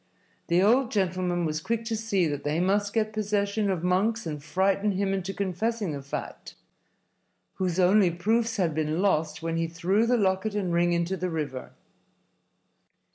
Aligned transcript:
The 0.47 0.63
old 0.63 0.89
gentleman 0.91 1.45
was 1.45 1.61
quick 1.61 1.85
to 1.85 1.95
see 1.95 2.25
that 2.25 2.43
they 2.43 2.59
must 2.59 2.91
get 2.91 3.13
possession 3.13 3.69
of 3.69 3.83
Monks 3.83 4.25
and 4.25 4.43
frighten 4.43 4.93
him 4.93 5.13
into 5.13 5.31
confessing 5.31 5.91
the 5.91 6.01
fact 6.01 6.55
whose 7.57 7.79
only 7.79 8.09
proofs 8.09 8.57
had 8.57 8.73
been 8.73 8.99
lost 9.03 9.43
when 9.43 9.57
he 9.57 9.67
threw 9.67 10.07
the 10.07 10.17
locket 10.17 10.55
and 10.55 10.73
ring 10.73 10.91
into 10.93 11.15
the 11.17 11.29
river. 11.29 11.73